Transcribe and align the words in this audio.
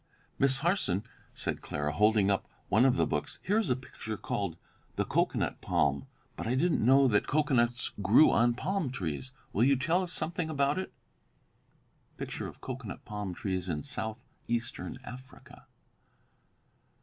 "Miss 0.39 0.57
Harson," 0.65 1.03
said 1.35 1.61
Clara, 1.61 1.91
holding 1.93 2.31
up 2.31 2.49
one 2.69 2.85
of 2.85 2.95
the 2.97 3.05
books, 3.05 3.37
"here 3.43 3.59
is 3.59 3.69
a 3.69 3.75
picture 3.75 4.17
called 4.17 4.57
'the 4.95 5.05
cocoanut 5.05 5.61
palm,' 5.61 6.07
but 6.35 6.47
I 6.47 6.55
didn't 6.55 6.83
know 6.83 7.07
that 7.07 7.27
cocoanuts 7.27 7.91
grew 8.01 8.31
on 8.31 8.55
palm 8.55 8.89
trees. 8.89 9.31
Will 9.53 9.63
you 9.63 9.75
tell 9.75 10.01
us 10.01 10.11
something 10.11 10.49
about 10.49 10.79
it?" 10.79 10.91
[Illustration: 12.17 12.51
COCOANUT 12.61 13.05
PALM 13.05 13.35
TREES 13.35 13.69
IN 13.69 13.83
SOUTH 13.83 14.19
EASTERN 14.47 14.97
AFRICA. 15.03 15.67